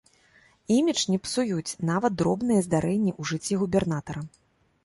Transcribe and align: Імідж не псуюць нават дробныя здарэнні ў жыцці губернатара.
Імідж 0.75 1.03
не 1.11 1.19
псуюць 1.25 1.75
нават 1.91 2.17
дробныя 2.21 2.65
здарэнні 2.69 3.11
ў 3.19 3.33
жыцці 3.33 3.53
губернатара. 3.65 4.29